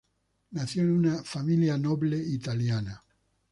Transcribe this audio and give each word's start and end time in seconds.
Nació 0.49 0.81
en 0.81 0.93
una 0.93 1.23
familia 1.23 1.77
noble 1.77 2.17
italiana. 2.17 3.03